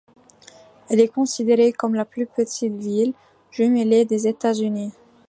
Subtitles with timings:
[0.89, 3.13] Elle est considérée comme la plus petite ville
[3.51, 4.93] jumelée des États-Unis.